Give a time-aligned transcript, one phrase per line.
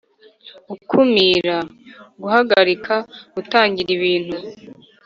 [0.69, 1.55] gukumira:
[2.21, 2.95] guhagarika,
[3.33, 3.89] gutangira.
[3.97, 4.37] ibintu